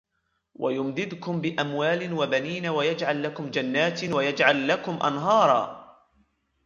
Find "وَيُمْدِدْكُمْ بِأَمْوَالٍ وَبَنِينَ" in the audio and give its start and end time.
0.55-2.67